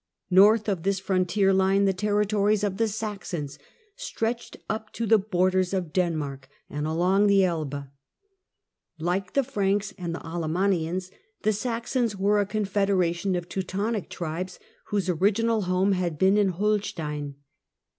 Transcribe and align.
North 0.31 0.67
of 0.67 0.81
this 0.81 0.99
frontier 0.99 1.53
line 1.53 1.85
the 1.85 1.93
territories 1.93 2.63
of 2.63 2.77
the 2.77 2.87
Saxons 2.87 3.59
stretched 3.95 4.57
up 4.67 4.91
to 4.93 5.05
the 5.05 5.19
borders 5.19 5.75
of 5.75 5.93
Denmark 5.93 6.49
and 6.71 6.87
along 6.87 7.27
the 7.27 7.43
Elbe. 7.45 7.87
Like 8.97 9.33
the 9.33 9.43
Franks 9.43 9.93
and 9.99 10.15
the 10.15 10.25
Alemannians, 10.25 11.11
the 11.43 11.53
Saxons 11.53 12.15
were 12.17 12.39
a 12.41 12.47
confederation 12.47 13.35
of 13.35 13.47
Teutonic 13.47 14.09
tribes, 14.09 14.57
whose 14.85 15.07
original 15.07 15.65
home 15.69 15.91
had 15.91 16.17
been 16.17 16.35
in 16.35 16.47
Holstein. 16.49 17.35